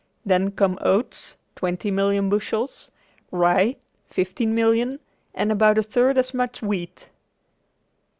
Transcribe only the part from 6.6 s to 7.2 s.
wheat.